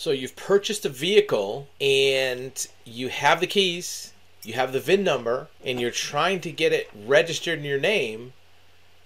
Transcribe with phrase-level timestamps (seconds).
[0.00, 5.48] So you've purchased a vehicle and you have the keys, you have the VIN number,
[5.62, 8.32] and you're trying to get it registered in your name,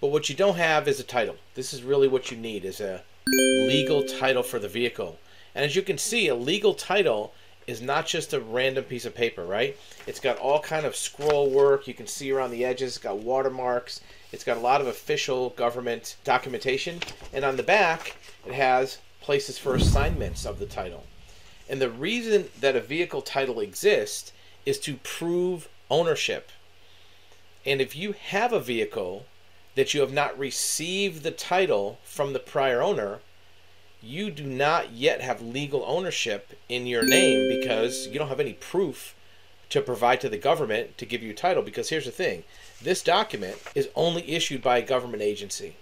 [0.00, 1.34] but what you don't have is a title.
[1.56, 5.18] This is really what you need is a legal title for the vehicle.
[5.56, 7.34] And as you can see, a legal title
[7.66, 9.76] is not just a random piece of paper, right?
[10.06, 11.88] It's got all kind of scroll work.
[11.88, 12.90] You can see around the edges.
[12.90, 14.02] It's got watermarks.
[14.30, 17.00] It's got a lot of official government documentation.
[17.32, 18.14] And on the back,
[18.46, 21.04] it has places for assignments of the title.
[21.68, 24.32] And the reason that a vehicle title exists
[24.64, 26.50] is to prove ownership.
[27.64, 29.26] And if you have a vehicle
[29.74, 33.20] that you have not received the title from the prior owner,
[34.02, 38.52] you do not yet have legal ownership in your name because you don't have any
[38.52, 39.14] proof
[39.70, 41.62] to provide to the government to give you title.
[41.62, 42.44] Because here's the thing
[42.80, 45.76] this document is only issued by a government agency.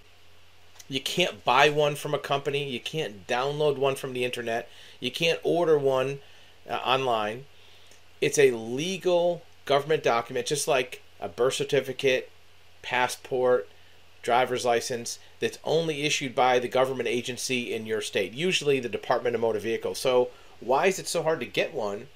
[0.89, 4.69] You can't buy one from a company, you can't download one from the internet,
[5.01, 6.21] you can't order one
[6.69, 7.47] uh, online.
[8.21, 12.31] It's a legal government document, just like a birth certificate,
[12.83, 13.69] passport,
[14.23, 19.35] driver's license that's only issued by the government agency in your state, usually the Department
[19.35, 19.99] of Motor Vehicles.
[19.99, 22.09] So, why is it so hard to get one?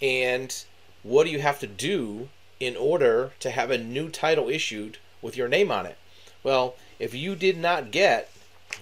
[0.00, 0.64] And
[1.02, 5.36] what do you have to do in order to have a new title issued with
[5.36, 5.98] your name on it?
[6.42, 8.30] Well, if you did not get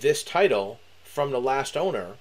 [0.01, 2.15] this title from the last owner,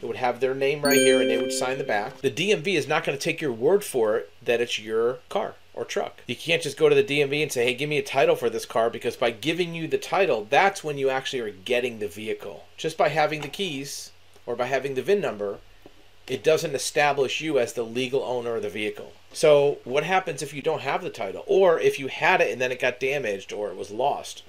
[0.00, 2.20] it would have their name right here and they would sign the back.
[2.20, 5.54] The DMV is not going to take your word for it that it's your car
[5.74, 6.22] or truck.
[6.26, 8.50] You can't just go to the DMV and say, hey, give me a title for
[8.50, 12.08] this car because by giving you the title, that's when you actually are getting the
[12.08, 12.66] vehicle.
[12.76, 14.12] Just by having the keys
[14.46, 15.58] or by having the VIN number,
[16.28, 19.12] it doesn't establish you as the legal owner of the vehicle.
[19.32, 21.42] So, what happens if you don't have the title?
[21.46, 24.42] Or if you had it and then it got damaged or it was lost?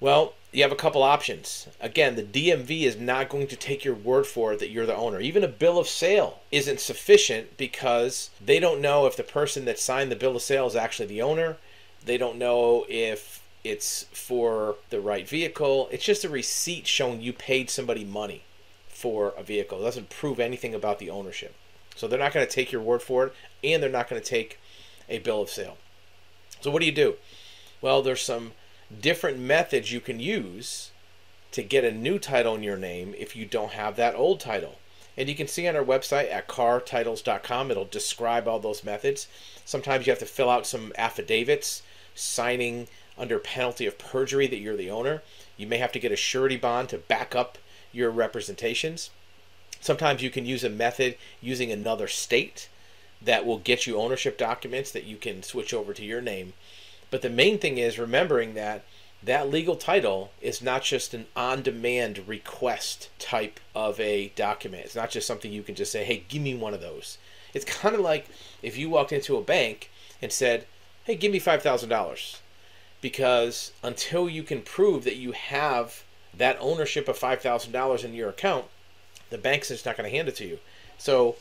[0.00, 1.68] Well, you have a couple options.
[1.80, 4.96] Again, the DMV is not going to take your word for it that you're the
[4.96, 5.20] owner.
[5.20, 9.78] Even a bill of sale isn't sufficient because they don't know if the person that
[9.78, 11.58] signed the bill of sale is actually the owner.
[12.04, 15.88] They don't know if it's for the right vehicle.
[15.92, 18.42] It's just a receipt showing you paid somebody money
[18.88, 19.80] for a vehicle.
[19.80, 21.54] It doesn't prove anything about the ownership.
[21.94, 24.28] So they're not going to take your word for it and they're not going to
[24.28, 24.58] take
[25.08, 25.76] a bill of sale.
[26.60, 27.16] So what do you do?
[27.82, 28.52] Well, there's some
[28.98, 30.90] different methods you can use
[31.52, 34.78] to get a new title in your name if you don't have that old title.
[35.16, 39.26] And you can see on our website at cartitles.com, it'll describe all those methods.
[39.64, 41.82] Sometimes you have to fill out some affidavits
[42.14, 45.22] signing under penalty of perjury that you're the owner.
[45.56, 47.58] You may have to get a surety bond to back up
[47.92, 49.10] your representations.
[49.80, 52.68] Sometimes you can use a method using another state
[53.20, 56.54] that will get you ownership documents that you can switch over to your name
[57.10, 58.84] but the main thing is remembering that
[59.22, 64.86] that legal title is not just an on demand request type of a document.
[64.86, 67.18] It's not just something you can just say, hey, give me one of those.
[67.52, 68.26] It's kind of like
[68.62, 69.90] if you walked into a bank
[70.22, 70.66] and said,
[71.04, 72.38] hey, give me $5,000.
[73.02, 76.04] Because until you can prove that you have
[76.36, 78.66] that ownership of $5,000 in your account,
[79.30, 80.58] the bank's just not going to hand it to you.
[80.98, 81.36] So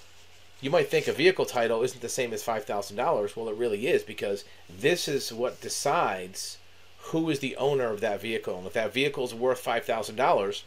[0.62, 3.36] you might think a vehicle title isn't the same as $5,000.
[3.36, 6.58] Well, it really is because this is what decides
[6.98, 8.58] who is the owner of that vehicle.
[8.58, 10.64] And if that vehicle is worth $5,000,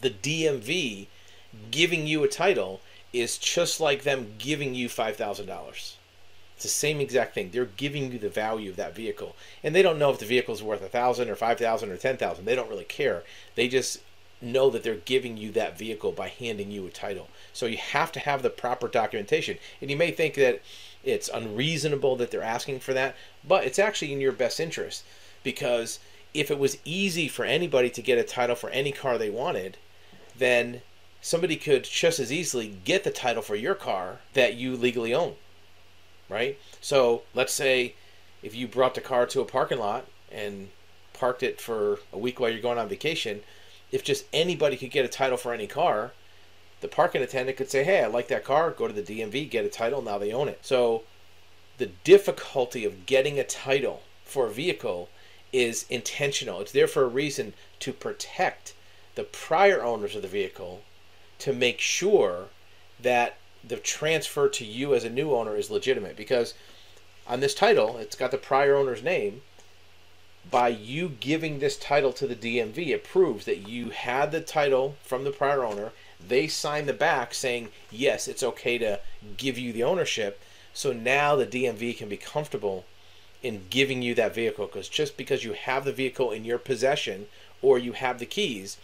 [0.00, 1.06] the DMV
[1.70, 2.80] giving you a title
[3.12, 5.94] is just like them giving you $5,000.
[6.54, 7.50] It's the same exact thing.
[7.50, 9.36] They're giving you the value of that vehicle.
[9.62, 12.44] And they don't know if the vehicle is worth a 1000 or 5000 or 10000
[12.44, 13.24] They don't really care.
[13.56, 13.98] They just
[14.40, 17.28] know that they're giving you that vehicle by handing you a title.
[17.52, 19.58] So you have to have the proper documentation.
[19.80, 20.62] And you may think that
[21.04, 25.04] it's unreasonable that they're asking for that, but it's actually in your best interest
[25.42, 25.98] because
[26.32, 29.76] if it was easy for anybody to get a title for any car they wanted,
[30.36, 30.80] then
[31.20, 35.34] somebody could just as easily get the title for your car that you legally own.
[36.28, 36.58] Right?
[36.80, 37.94] So let's say
[38.42, 40.70] if you brought the car to a parking lot and
[41.12, 43.40] parked it for a week while you're going on vacation,
[43.90, 46.12] if just anybody could get a title for any car,
[46.82, 48.70] the parking attendant could say, "Hey, I like that car.
[48.70, 50.02] Go to the DMV, get a title.
[50.02, 51.04] Now they own it." So
[51.78, 55.08] the difficulty of getting a title for a vehicle
[55.52, 56.60] is intentional.
[56.60, 58.74] It's there for a reason to protect
[59.14, 60.82] the prior owners of the vehicle
[61.38, 62.48] to make sure
[63.00, 66.54] that the transfer to you as a new owner is legitimate because
[67.26, 69.42] on this title it's got the prior owner's name
[70.50, 74.96] by you giving this title to the DMV, it proves that you had the title
[75.02, 75.92] from the prior owner.
[76.26, 79.00] They signed the back saying, yes, it's okay to
[79.36, 80.40] give you the ownership.
[80.74, 82.84] So now the DMV can be comfortable
[83.42, 87.26] in giving you that vehicle because just because you have the vehicle in your possession
[87.60, 88.76] or you have the keys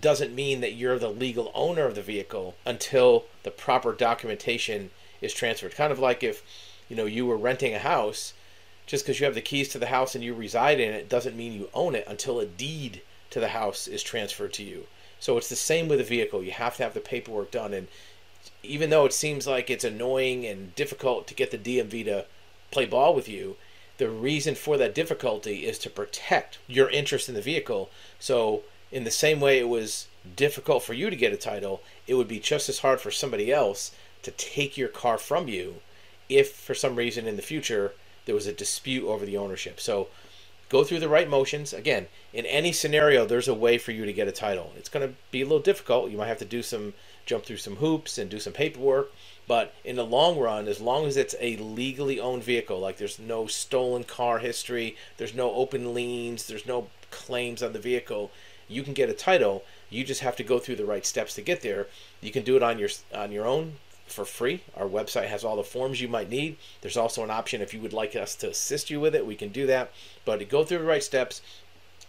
[0.00, 4.90] doesn't mean that you're the legal owner of the vehicle until the proper documentation
[5.20, 5.74] is transferred.
[5.74, 6.42] Kind of like if,
[6.88, 8.34] you know, you were renting a house,
[8.86, 11.36] just because you have the keys to the house and you reside in it doesn't
[11.36, 14.86] mean you own it until a deed to the house is transferred to you.
[15.20, 16.42] So it's the same with a vehicle.
[16.42, 17.88] You have to have the paperwork done and
[18.62, 22.26] even though it seems like it's annoying and difficult to get the DMV to
[22.70, 23.56] play ball with you,
[23.98, 27.90] the reason for that difficulty is to protect your interest in the vehicle.
[28.18, 32.14] So, in the same way it was difficult for you to get a title, it
[32.14, 33.92] would be just as hard for somebody else
[34.22, 35.76] to take your car from you
[36.28, 37.92] if for some reason in the future
[38.26, 39.80] there was a dispute over the ownership.
[39.80, 40.08] So,
[40.68, 41.72] go through the right motions.
[41.72, 44.72] Again, in any scenario, there's a way for you to get a title.
[44.76, 46.10] It's going to be a little difficult.
[46.10, 49.12] You might have to do some, jump through some hoops and do some paperwork.
[49.48, 53.18] But in the long run, as long as it's a legally owned vehicle, like there's
[53.18, 58.32] no stolen car history, there's no open liens, there's no claims on the vehicle,
[58.68, 59.64] you can get a title.
[59.90, 61.86] You just have to go through the right steps to get there.
[62.20, 64.62] You can do it on your on your own for free.
[64.76, 66.56] Our website has all the forms you might need.
[66.80, 69.34] There's also an option if you would like us to assist you with it, we
[69.36, 69.90] can do that.
[70.24, 71.42] But to go through the right steps,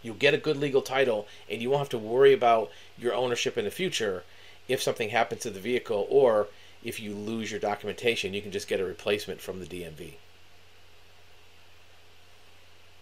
[0.03, 3.57] you'll get a good legal title and you won't have to worry about your ownership
[3.57, 4.23] in the future
[4.67, 6.47] if something happens to the vehicle or
[6.83, 10.13] if you lose your documentation, you can just get a replacement from the DMV.